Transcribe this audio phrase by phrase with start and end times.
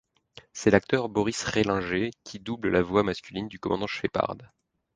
[0.51, 4.35] C'est l'acteur Boris Rehlinger qui double la voix masculine du Commandant Shepard.